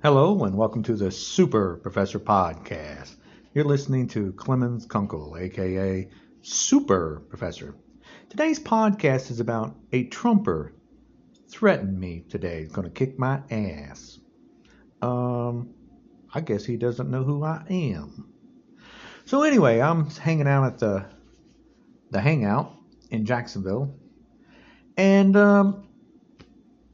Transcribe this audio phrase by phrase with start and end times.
[0.00, 3.16] Hello, and welcome to the Super Professor Podcast.
[3.52, 6.08] You're listening to Clemens Kunkel, aka
[6.40, 7.74] Super Professor.
[8.28, 10.72] Today's podcast is about a Trumper
[11.48, 12.60] threatened me today.
[12.60, 14.20] He's going to kick my ass.
[15.02, 15.70] Um,
[16.32, 18.32] I guess he doesn't know who I am.
[19.24, 21.06] So anyway, I'm hanging out at the
[22.12, 22.72] the hangout
[23.10, 23.96] in Jacksonville,
[24.96, 25.88] and um,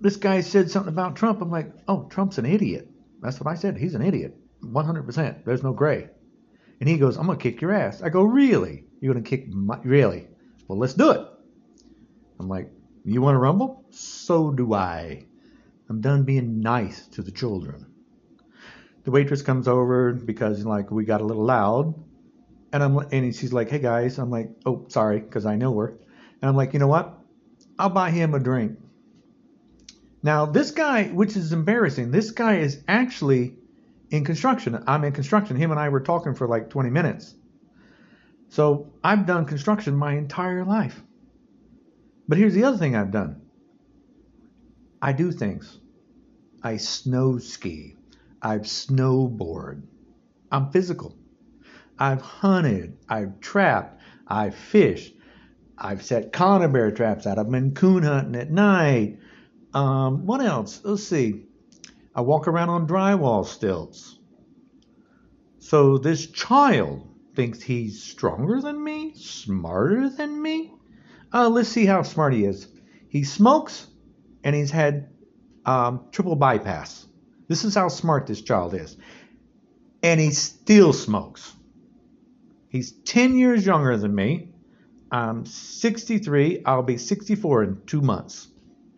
[0.00, 1.42] this guy said something about Trump.
[1.42, 2.92] I'm like, oh, Trump's an idiot.
[3.24, 3.78] That's what I said.
[3.78, 4.36] He's an idiot.
[4.62, 5.44] 100%.
[5.46, 6.10] There's no gray.
[6.80, 8.02] And he goes, I'm going to kick your ass.
[8.02, 8.84] I go, really?
[9.00, 10.28] You're going to kick my, really?
[10.68, 11.26] Well, let's do it.
[12.38, 12.70] I'm like,
[13.04, 13.86] you want to rumble?
[13.90, 15.24] So do I.
[15.88, 17.86] I'm done being nice to the children.
[19.04, 21.94] The waitress comes over because like we got a little loud,
[22.72, 25.98] and I'm and she's like, "Hey guys," I'm like, "Oh, sorry," because I know her,
[26.40, 27.18] and I'm like, "You know what?
[27.78, 28.78] I'll buy him a drink."
[30.24, 33.58] Now, this guy, which is embarrassing, this guy is actually
[34.10, 34.82] in construction.
[34.86, 35.54] I'm in construction.
[35.54, 37.34] Him and I were talking for like 20 minutes.
[38.48, 40.98] So I've done construction my entire life.
[42.26, 43.42] But here's the other thing I've done
[45.02, 45.78] I do things.
[46.62, 47.96] I snow ski.
[48.40, 49.82] I've snowboard.
[50.50, 51.18] I'm physical.
[51.98, 52.96] I've hunted.
[53.10, 54.00] I've trapped.
[54.26, 55.14] I've fished.
[55.76, 57.38] I've set conibear traps out.
[57.38, 59.18] I've been coon hunting at night.
[59.74, 60.80] Um, what else?
[60.84, 61.46] Let's see.
[62.14, 64.16] I walk around on drywall stilts.
[65.58, 70.72] So this child thinks he's stronger than me, smarter than me.
[71.32, 72.68] Uh, let's see how smart he is.
[73.08, 73.88] He smokes
[74.44, 75.08] and he's had
[75.66, 77.04] um, triple bypass.
[77.48, 78.96] This is how smart this child is.
[80.04, 81.52] And he still smokes.
[82.68, 84.50] He's 10 years younger than me.
[85.10, 86.62] I'm 63.
[86.64, 88.48] I'll be 64 in two months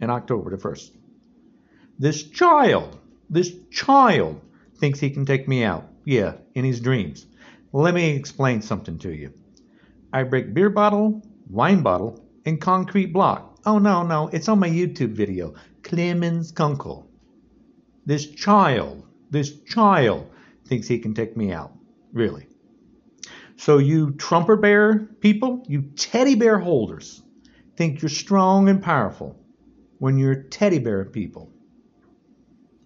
[0.00, 0.90] in October the 1st.
[1.98, 2.98] This child,
[3.30, 4.40] this child
[4.78, 5.88] thinks he can take me out.
[6.04, 7.26] Yeah, in his dreams.
[7.72, 9.32] Let me explain something to you.
[10.12, 13.58] I break beer bottle, wine bottle, and concrete block.
[13.64, 15.54] Oh, no, no, it's on my YouTube video.
[15.82, 17.10] Clemens Kunkel.
[18.04, 20.30] This child, this child
[20.66, 21.72] thinks he can take me out.
[22.12, 22.46] Really.
[23.56, 27.22] So, you trumper bear people, you teddy bear holders,
[27.76, 29.36] think you're strong and powerful
[29.98, 31.50] when you're teddy bear people.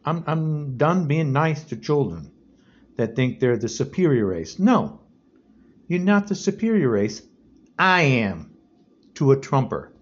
[0.04, 2.30] I'm, I'm done being nice to children
[2.96, 4.58] that think they're the superior race.
[4.58, 5.00] No,
[5.88, 7.22] you're not the superior race.
[7.78, 8.52] I am
[9.14, 9.92] to a trumper.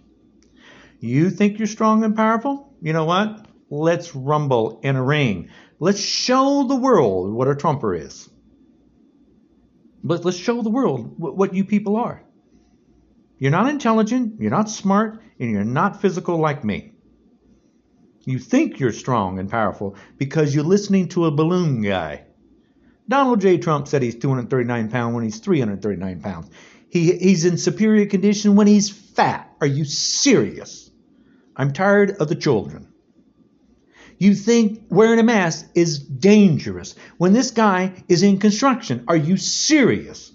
[1.00, 2.74] You think you're strong and powerful?
[2.82, 3.46] You know what?
[3.70, 5.50] Let's rumble in a ring.
[5.78, 8.28] Let's show the world what a trumper is.
[10.02, 12.22] But let's show the world what you people are.
[13.38, 16.92] You're not intelligent, you're not smart, and you're not physical like me.
[18.28, 22.24] You think you're strong and powerful because you're listening to a balloon guy.
[23.08, 23.56] Donald J.
[23.56, 26.50] Trump said he's 239 pounds when he's 339 pounds.
[26.90, 29.50] He, he's in superior condition when he's fat.
[29.62, 30.90] Are you serious?
[31.56, 32.92] I'm tired of the children.
[34.18, 39.04] You think wearing a mask is dangerous when this guy is in construction.
[39.08, 40.30] Are you serious?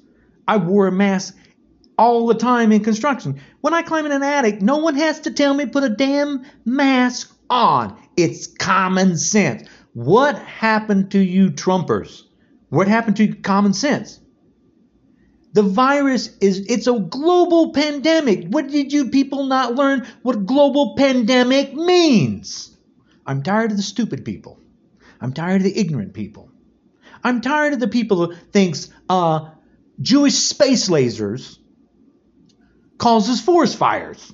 [0.47, 1.37] I wore a mask
[1.95, 3.39] all the time in construction.
[3.61, 6.43] When I climb in an attic, no one has to tell me put a damn
[6.65, 7.97] mask on.
[8.17, 9.67] It's common sense.
[9.93, 12.23] What happened to you Trumpers?
[12.69, 14.19] What happened to common sense?
[15.53, 18.47] The virus is, it's a global pandemic.
[18.47, 22.75] What did you people not learn what global pandemic means?
[23.25, 24.59] I'm tired of the stupid people.
[25.21, 26.49] I'm tired of the ignorant people.
[27.23, 29.51] I'm tired of the people who thinks uh,
[30.01, 31.57] Jewish space lasers
[32.97, 34.33] causes forest fires.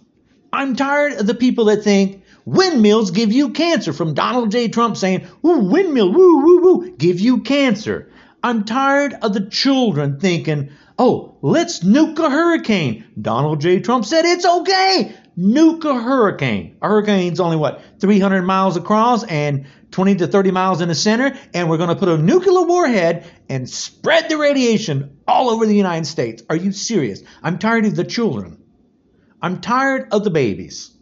[0.52, 4.70] I'm tired of the people that think Windmills give you cancer from Donald J.
[4.70, 8.12] Trump saying, ooh, windmill, woo, woo, woo, give you cancer.
[8.42, 13.06] I'm tired of the children thinking, oh, let's nuke a hurricane.
[13.22, 13.82] Donald J.
[13.82, 15.16] Trump said it's okay.
[15.38, 16.78] Nuke a hurricane.
[16.82, 21.38] A hurricane's only what, 300 miles across and 20 to 30 miles in the center,
[21.54, 25.76] and we're going to put a nuclear warhead and spread the radiation all over the
[25.76, 26.42] United States.
[26.50, 27.22] Are you serious?
[27.44, 28.64] I'm tired of the children.
[29.40, 30.96] I'm tired of the babies.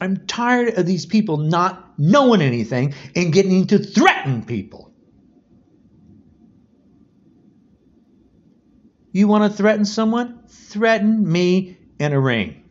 [0.00, 4.92] I'm tired of these people not knowing anything and getting to threaten people.
[9.12, 10.44] You want to threaten someone?
[10.48, 12.64] Threaten me in a ring.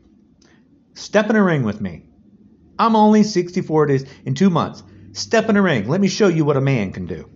[0.94, 2.06] Step in a ring with me.
[2.80, 4.82] I'm only 64 days in two months.
[5.12, 5.88] Step in a ring.
[5.88, 7.30] Let me show you what a man can do.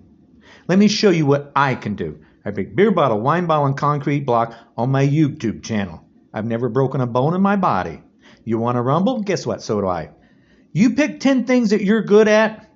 [0.68, 2.19] Let me show you what I can do.
[2.46, 6.04] I break beer bottle, wine bottle, and concrete block on my YouTube channel.
[6.34, 8.01] I've never broken a bone in my body.
[8.44, 9.22] You want to rumble?
[9.22, 9.62] Guess what?
[9.62, 10.10] So do I.
[10.72, 12.69] You pick 10 things that you're good at,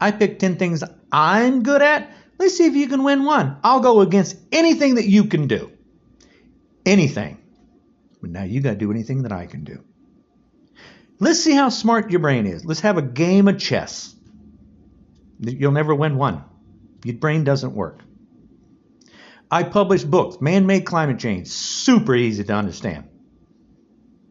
[0.00, 0.82] I pick 10 things
[1.12, 2.10] I'm good at.
[2.38, 3.58] Let's see if you can win one.
[3.62, 5.70] I'll go against anything that you can do.
[6.84, 7.38] Anything.
[8.20, 9.84] But now you got to do anything that I can do.
[11.20, 12.64] Let's see how smart your brain is.
[12.64, 14.14] Let's have a game of chess.
[15.38, 16.44] You'll never win one.
[17.04, 18.00] Your brain doesn't work.
[19.50, 23.08] I publish books, Man Made Climate Change, super easy to understand.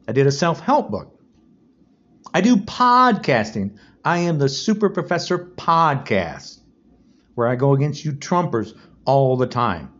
[0.07, 1.19] I did a self help book.
[2.33, 3.77] I do podcasting.
[4.03, 6.59] I am the Super Professor Podcast,
[7.35, 9.91] where I go against you Trumpers all the time.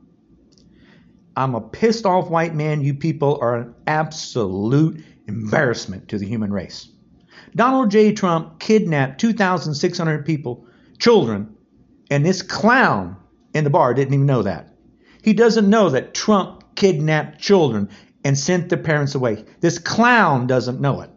[1.36, 2.82] I'm a pissed off white man.
[2.82, 6.90] You people are an absolute embarrassment to the human race.
[7.56, 8.14] Donald J.
[8.14, 10.66] Trump kidnapped 2,600 people,
[11.00, 11.56] children,
[12.10, 13.16] and this clown
[13.54, 14.76] in the bar didn't even know that.
[15.24, 17.90] He doesn't know that Trump kidnapped children
[18.24, 19.46] and sent their parents away.
[19.60, 21.10] This clown doesn't know it.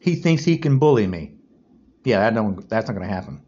[0.00, 1.34] He thinks he can bully me.
[2.04, 3.42] Yeah, don't, that's not going to happen.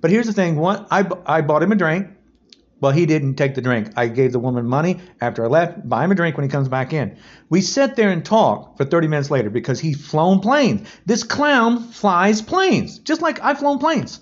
[0.00, 2.08] But here's the thing: one, I, I bought him a drink.
[2.80, 3.90] Well, he didn't take the drink.
[3.96, 5.88] I gave the woman money after I left.
[5.88, 7.18] Buy him a drink when he comes back in.
[7.48, 10.88] We sit there and talk for 30 minutes later because he's flown planes.
[11.04, 14.20] This clown flies planes, just like I've flown planes.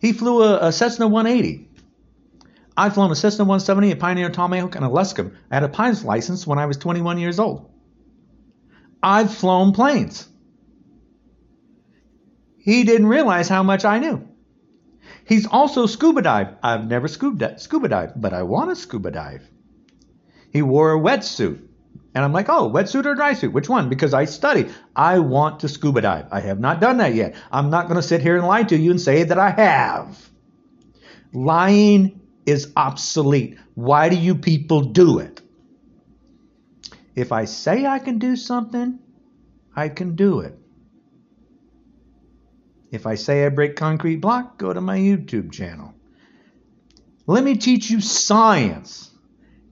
[0.00, 1.69] He flew a, a Cessna 180.
[2.80, 5.36] I've flown a Cessna 170, a Piper Tomahawk, and a Luscombe.
[5.50, 7.70] I had a pilot's license when I was 21 years old.
[9.02, 10.26] I've flown planes.
[12.56, 14.26] He didn't realize how much I knew.
[15.26, 16.54] He's also scuba dive.
[16.62, 19.46] I've never scuba scuba dive, but I want to scuba dive.
[20.50, 21.60] He wore a wetsuit.
[22.14, 23.52] And I'm like, oh, wetsuit or dry suit?
[23.52, 23.90] Which one?
[23.90, 24.70] Because I study.
[24.96, 26.28] I want to scuba dive.
[26.32, 27.34] I have not done that yet.
[27.52, 30.30] I'm not going to sit here and lie to you and say that I have.
[31.34, 33.58] Lying is obsolete.
[33.74, 35.40] Why do you people do it?
[37.14, 38.98] If I say I can do something,
[39.74, 40.58] I can do it.
[42.90, 45.94] If I say I break concrete block, go to my YouTube channel.
[47.26, 49.10] Let me teach you science.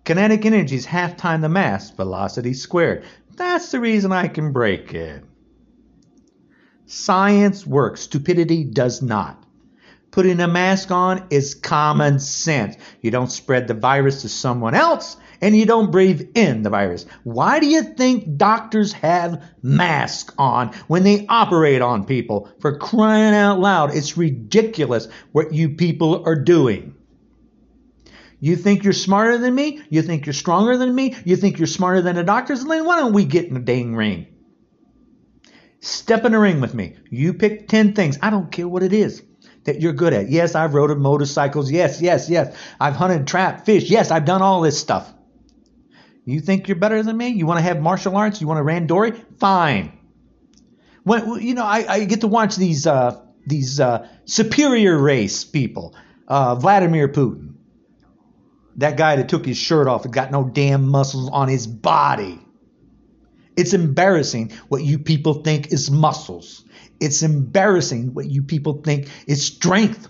[0.05, 3.05] Kinetic energy is half time the mass, velocity squared.
[3.35, 5.25] That's the reason I can break it.
[6.87, 9.45] Science works, stupidity does not.
[10.11, 12.77] Putting a mask on is common sense.
[13.03, 17.07] You don't spread the virus to someone else and you don't breathe in the virus.
[17.25, 22.51] Why do you think doctors have masks on when they operate on people?
[22.61, 26.95] For crying out loud, it's ridiculous what you people are doing.
[28.41, 29.83] You think you're smarter than me?
[29.91, 31.17] You think you're stronger than me?
[31.25, 32.65] You think you're smarter than the doctors?
[32.65, 34.27] Then why don't we get in the dang ring?
[35.81, 36.97] Step in the ring with me.
[37.11, 38.19] You pick 10 things.
[38.23, 39.23] I don't care what it is
[39.69, 40.31] that you're good at.
[40.31, 41.71] Yes, I've rode motorcycles.
[41.71, 42.57] Yes, yes, yes.
[42.81, 43.91] I've hunted, trapped, fish.
[43.91, 45.13] Yes, I've done all this stuff.
[46.25, 47.29] You think you're better than me?
[47.29, 48.41] You want to have martial arts?
[48.41, 49.19] You want to randori?
[49.39, 49.93] Fine.
[51.05, 55.95] When, you know, I, I get to watch these uh, these uh, superior race people.
[56.27, 57.55] Uh, Vladimir Putin.
[58.77, 62.39] That guy that took his shirt off and got no damn muscles on his body.
[63.57, 66.65] It's embarrassing what you people think is muscles.
[67.01, 70.09] It's embarrassing what you people think is strength.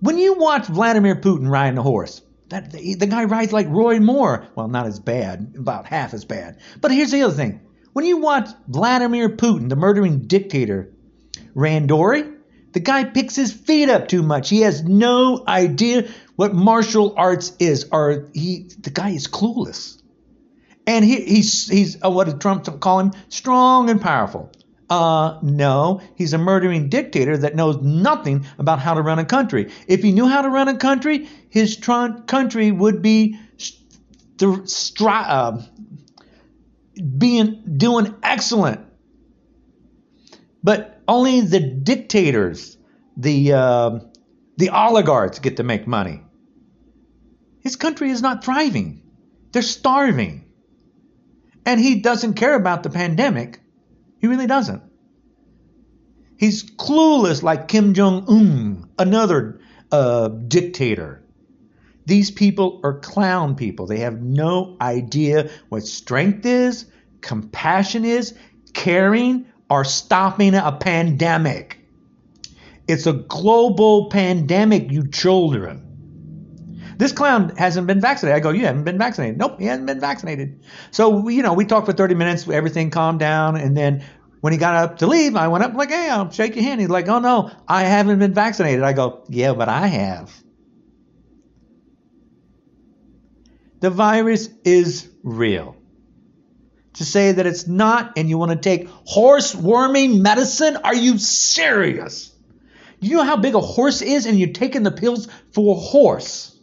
[0.00, 4.46] When you watch Vladimir Putin riding a horse, that the, guy rides like Roy Moore.
[4.54, 6.58] Well, not as bad, about half as bad.
[6.80, 7.60] But here's the other thing.
[7.92, 10.92] When you watch Vladimir Putin, the murdering dictator,
[11.54, 12.36] Randori,
[12.72, 14.50] the guy picks his feet up too much.
[14.50, 20.00] He has no idea what martial arts is, or he the guy is clueless.
[20.86, 23.12] And he, he's he's uh, what did Trump call him?
[23.30, 24.52] Strong and powerful.
[24.88, 29.72] Uh, no, he's a murdering dictator that knows nothing about how to run a country.
[29.88, 33.80] If he knew how to run a country, his tr- country would be st-
[34.38, 35.60] stri- uh,
[37.18, 38.80] being doing excellent.
[40.62, 42.76] But only the dictators,
[43.16, 43.98] the uh,
[44.56, 46.22] the oligarchs get to make money.
[47.60, 49.02] His country is not thriving.
[49.52, 50.44] They're starving.
[51.64, 53.60] And he doesn't care about the pandemic.
[54.18, 54.82] He really doesn't.
[56.36, 61.22] He's clueless like Kim Jong un, another uh, dictator.
[62.04, 63.86] These people are clown people.
[63.86, 66.86] They have no idea what strength is,
[67.20, 68.34] compassion is,
[68.74, 71.78] caring, or stopping a pandemic.
[72.86, 75.85] It's a global pandemic, you children.
[76.96, 78.36] This clown hasn't been vaccinated.
[78.36, 79.38] I go, you haven't been vaccinated.
[79.38, 80.60] Nope, he hasn't been vaccinated.
[80.90, 83.56] So, you know, we talked for 30 minutes, everything calmed down.
[83.56, 84.04] And then
[84.40, 86.80] when he got up to leave, I went up like, hey, I'll shake your hand.
[86.80, 88.82] He's like, oh no, I haven't been vaccinated.
[88.82, 90.34] I go, yeah, but I have.
[93.80, 95.76] The virus is real.
[96.96, 100.76] to say that it's not and you want to take horse worming medicine?
[100.76, 102.34] Are you serious?
[103.00, 106.55] You know how big a horse is and you're taking the pills for a horse?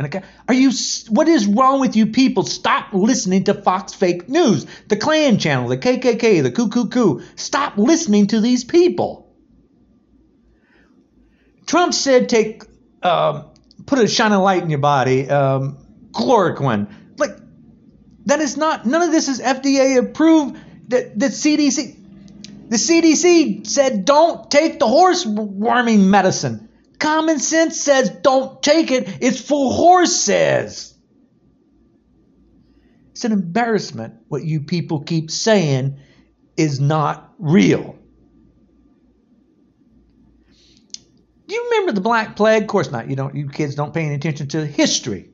[0.00, 0.70] And are you
[1.10, 2.44] what is wrong with you people?
[2.44, 7.22] Stop listening to Fox fake news, the Klan channel, the KKK, the Coo Coo Coo.
[7.36, 9.30] Stop listening to these people.
[11.66, 12.62] Trump said take
[13.02, 13.50] um,
[13.84, 15.76] put a shining light in your body, um,
[16.12, 16.90] chloroquine.
[17.18, 17.36] Like
[18.24, 18.86] that is not.
[18.86, 20.56] None of this is FDA approved.
[20.88, 26.69] That the CDC, the CDC said don't take the horse worming medicine.
[27.00, 29.08] Common sense says don't take it.
[29.22, 30.94] It's for horses.
[33.12, 35.98] It's an embarrassment what you people keep saying
[36.56, 37.96] is not real.
[41.46, 42.62] Do you remember the Black Plague?
[42.62, 43.10] Of course not.
[43.10, 43.34] You don't.
[43.34, 45.30] You kids don't pay any attention to history.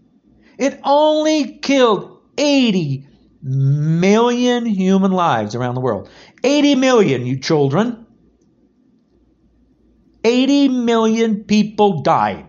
[0.58, 3.06] It only killed 80
[3.42, 6.08] million human lives around the world.
[6.42, 8.05] 80 million, you children.
[10.26, 12.44] 80 million people died.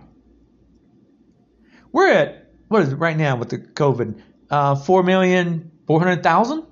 [1.92, 4.20] We're at, what is it right now with the COVID?
[4.50, 6.66] Uh, 4 million, 400,000?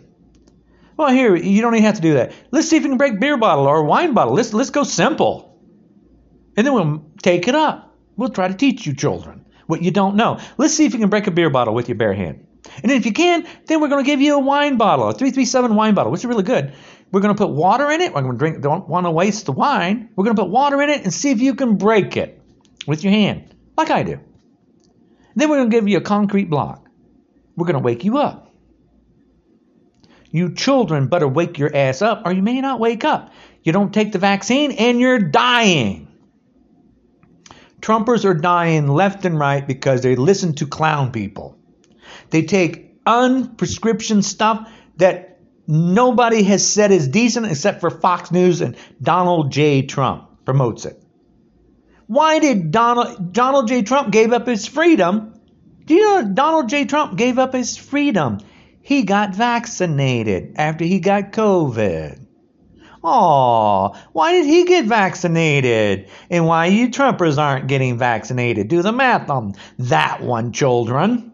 [0.95, 2.33] Well, here, you don't even have to do that.
[2.51, 4.35] Let's see if you can break beer bottle or wine bottle.
[4.35, 5.59] Let's, let's go simple.
[6.55, 7.95] And then we'll take it up.
[8.15, 10.39] We'll try to teach you children what you don't know.
[10.57, 12.45] Let's see if you can break a beer bottle with your bare hand.
[12.83, 15.75] And if you can, then we're going to give you a wine bottle, a 337
[15.75, 16.73] wine bottle, which is really good.
[17.11, 18.13] We're going to put water in it.
[18.13, 20.09] We're going to drink, don't want to waste the wine.
[20.15, 22.41] We're going to put water in it and see if you can break it
[22.85, 24.19] with your hand, like I do.
[25.35, 26.87] Then we're going to give you a concrete block.
[27.55, 28.53] We're going to wake you up.
[30.29, 33.31] You children better wake your ass up, or you may not wake up.
[33.63, 36.10] You don't take the vaccine and you're dying.
[37.81, 41.57] Trumpers are dying left and right because they listen to clown people.
[42.29, 48.77] They take unprescription stuff that nobody has said is decent except for Fox News and
[49.01, 49.81] Donald J.
[49.81, 51.01] Trump promotes it.
[52.07, 53.81] Why did Donald Donald J.
[53.81, 55.33] Trump gave up his freedom?
[55.85, 56.85] Do you know Donald J.
[56.85, 58.39] Trump gave up his freedom?
[58.81, 62.25] He got vaccinated after he got COVID.
[63.03, 66.09] Aw, why did he get vaccinated?
[66.29, 68.67] And why you Trumpers aren't getting vaccinated?
[68.67, 71.31] Do the math on that one, children.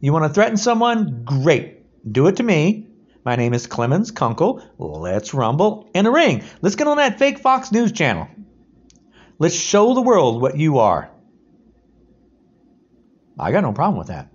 [0.00, 1.24] You want to threaten someone?
[1.24, 1.82] Great.
[2.10, 2.88] Do it to me.
[3.24, 4.62] My name is Clemens Kunkel.
[4.78, 6.44] Let's rumble in a ring.
[6.62, 8.28] Let's get on that fake Fox News channel.
[9.38, 11.10] Let's show the world what you are.
[13.38, 14.30] I got no problem with that.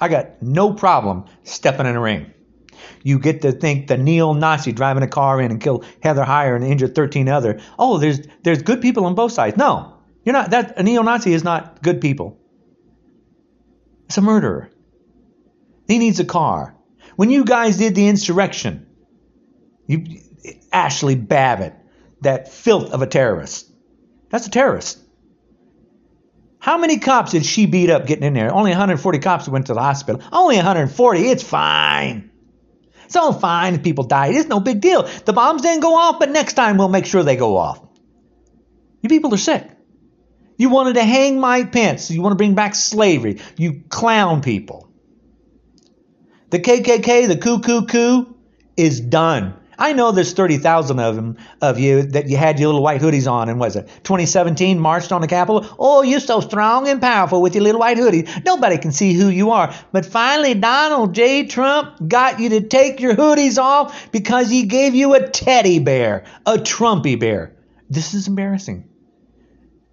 [0.00, 2.32] I got no problem stepping in a ring.
[3.02, 6.64] You get to think the neo-Nazi driving a car in and killed Heather Heyer and
[6.64, 7.60] injured 13 other.
[7.78, 9.56] Oh, there's there's good people on both sides.
[9.56, 10.50] No, you're not.
[10.50, 12.38] That a neo-Nazi is not good people.
[14.06, 14.70] It's a murderer.
[15.88, 16.76] He needs a car.
[17.16, 18.86] When you guys did the insurrection,
[19.86, 20.20] you
[20.72, 21.74] Ashli Babbitt,
[22.22, 23.70] that filth of a terrorist.
[24.30, 24.98] That's a terrorist.
[26.58, 28.54] How many cops did she beat up getting in there?
[28.54, 30.22] Only 140 cops went to the hospital.
[30.32, 31.20] Only 140.
[31.20, 32.30] It's fine.
[33.04, 34.28] It's all fine if people die.
[34.28, 35.02] It's no big deal.
[35.02, 37.80] The bombs didn't go off, but next time we'll make sure they go off.
[39.02, 39.68] You people are sick.
[40.56, 42.10] You wanted to hang Mike Pence.
[42.10, 43.40] You want to bring back slavery.
[43.56, 44.88] You clown people.
[46.50, 48.36] The KKK, the Coo Coo Coo,
[48.76, 49.54] is done.
[49.78, 53.30] I know there's 30,000 of them of you that you had your little white hoodies
[53.30, 55.66] on and was it 2017 marched on the Capitol.
[55.78, 58.28] Oh, you're so strong and powerful with your little white hoodie.
[58.44, 59.74] Nobody can see who you are.
[59.92, 61.46] But finally, Donald J.
[61.46, 66.24] Trump got you to take your hoodies off because he gave you a teddy bear,
[66.46, 67.56] a Trumpy bear.
[67.88, 68.88] This is embarrassing.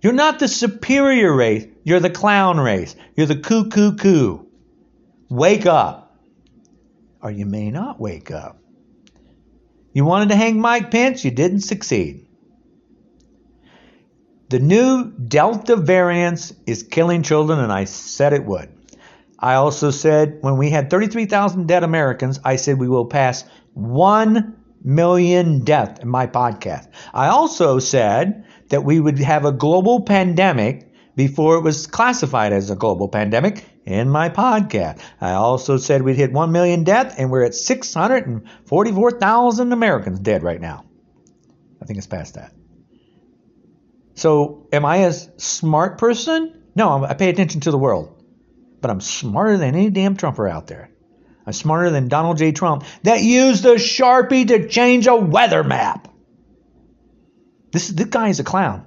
[0.02, 1.68] You're not the superior race.
[1.84, 2.96] You're the clown race.
[3.16, 4.48] You're the coo coo.
[5.30, 6.18] Wake up.
[7.22, 8.62] Or you may not wake up.
[10.00, 12.26] You wanted to hang Mike Pence, you didn't succeed.
[14.48, 18.70] The new Delta variant is killing children, and I said it would.
[19.38, 24.56] I also said when we had 33,000 dead Americans, I said we will pass 1
[24.86, 26.88] million deaths in my podcast.
[27.14, 32.70] I also said that we would have a global pandemic before it was classified as
[32.70, 35.02] a global pandemic in my podcast.
[35.20, 40.62] I also said we'd hit 1 million deaths, and we're at 644,000 Americans dead right
[40.62, 40.86] now.
[41.82, 42.54] I think it's past that.
[44.14, 46.62] So, am I a smart person?
[46.76, 48.16] No, I pay attention to the world.
[48.82, 50.92] But I'm smarter than any damn Trumper out there.
[51.46, 52.52] I'm smarter than Donald J.
[52.52, 56.10] Trump that used a Sharpie to change a weather map.
[57.72, 58.86] This, this guy is a clown.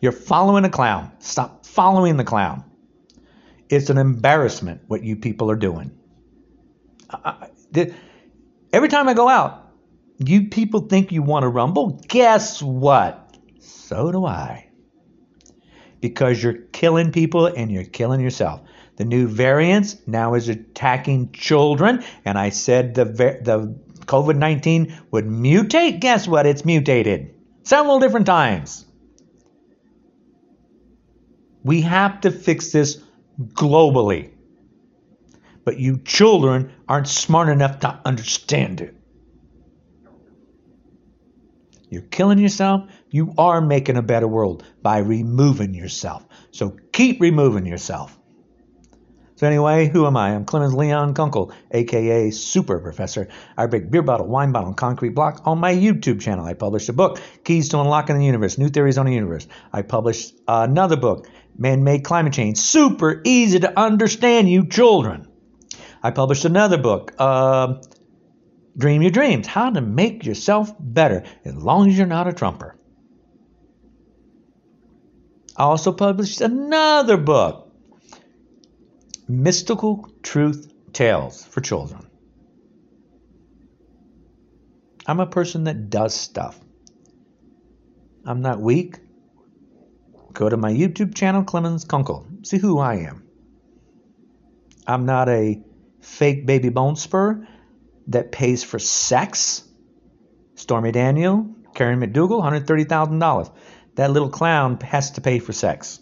[0.00, 1.12] You're following a clown.
[1.20, 2.64] Stop following the clown.
[3.70, 5.92] It's an embarrassment what you people are doing.
[7.08, 7.94] I, I,
[8.72, 9.72] every time I go out,
[10.18, 12.00] you people think you want to rumble.
[12.08, 13.36] Guess what?
[13.60, 14.68] So do I.
[16.00, 18.60] Because you're killing people and you're killing yourself.
[18.96, 25.26] The new variants now is attacking children, and I said the the COVID 19 would
[25.26, 26.00] mutate.
[26.00, 26.44] Guess what?
[26.44, 28.84] It's mutated several different times.
[31.62, 33.02] We have to fix this
[33.40, 34.30] globally.
[35.64, 38.94] But you children aren't smart enough to understand it.
[41.90, 42.88] You're killing yourself.
[43.10, 46.24] You are making a better world by removing yourself.
[46.52, 48.16] So keep removing yourself.
[49.40, 50.34] So anyway, who am I?
[50.34, 53.28] I'm Clemens Leon Kunkel, aka Super Professor.
[53.56, 56.44] I break beer bottle, wine bottle, concrete block on my YouTube channel.
[56.44, 59.48] I published a book, Keys to Unlocking the Universe, New Theories on the Universe.
[59.72, 65.26] I published another book, Man-Made Climate Change, super easy to understand, you children.
[66.02, 67.80] I published another book, uh,
[68.76, 72.76] Dream Your Dreams, How to Make Yourself Better, as long as you're not a Trumper.
[75.56, 77.69] I also published another book,
[79.30, 82.06] mystical truth tales for children.
[85.06, 86.58] I'm a person that does stuff.
[88.24, 88.96] I'm not weak.
[90.32, 92.26] Go to my YouTube channel, Clemens Kunkel.
[92.42, 93.24] See who I am.
[94.86, 95.62] I'm not a
[96.00, 97.46] fake baby bone spur
[98.08, 99.64] that pays for sex.
[100.54, 103.52] Stormy Daniel, Karen McDougal, $130,000.
[103.94, 106.00] That little clown has to pay for sex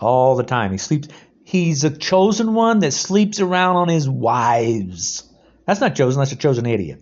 [0.00, 0.72] all the time.
[0.72, 1.08] He sleeps
[1.44, 5.22] he's a chosen one that sleeps around on his wives.
[5.66, 7.00] That's not chosen, that's a chosen idiot.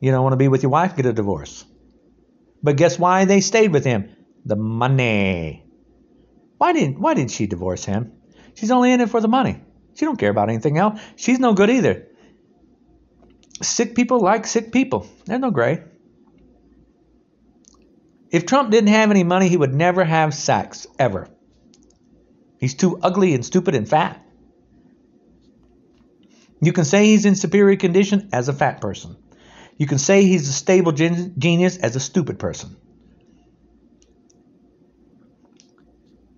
[0.00, 1.64] You don't want to be with your wife, get a divorce.
[2.62, 4.14] But guess why they stayed with him?
[4.44, 5.64] The money.
[6.58, 8.12] Why didn't why didn't she divorce him?
[8.54, 9.60] She's only in it for the money.
[9.94, 11.00] She don't care about anything else.
[11.16, 12.06] She's no good either.
[13.62, 15.06] Sick people like sick people.
[15.26, 15.84] There's no gray.
[18.30, 21.28] If Trump didn't have any money, he would never have sex, ever.
[22.60, 24.22] He's too ugly and stupid and fat.
[26.60, 29.16] You can say he's in superior condition as a fat person.
[29.78, 32.76] You can say he's a stable gen- genius as a stupid person.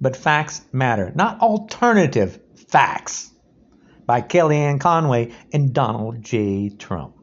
[0.00, 3.32] But facts matter, not alternative facts
[4.06, 6.70] by Kellyanne Conway and Donald J.
[6.70, 7.16] Trump.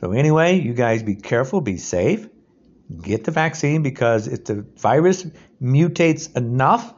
[0.00, 2.28] So, anyway, you guys be careful, be safe,
[3.00, 5.24] get the vaccine because if the virus
[5.60, 6.94] mutates enough,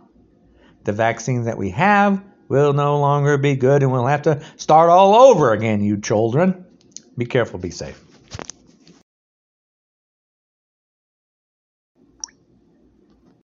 [0.85, 4.91] the vaccines that we have will no longer be good and we'll have to start
[4.91, 6.65] all over again, you children.
[7.17, 8.10] Be careful, be safe.